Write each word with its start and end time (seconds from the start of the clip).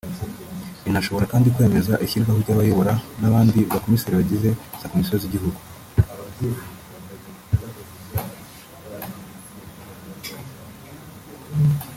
Inashobora 0.89 1.29
kandi 1.31 1.47
kwemeza 1.55 1.93
ishyirwaho 2.05 2.39
ry’abayobora 2.43 2.93
n’abandi 3.21 3.59
ba 3.71 3.81
Komiseri 3.83 4.17
bagize 4.19 4.49
za 4.79 4.89
Komisiyo 4.91 5.15
z’Igihugu 5.21 5.59